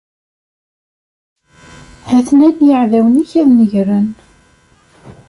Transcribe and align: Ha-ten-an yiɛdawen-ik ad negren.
Ha-ten-an 2.09 2.55
yiɛdawen-ik 2.65 3.31
ad 3.41 3.47
negren. 3.51 4.07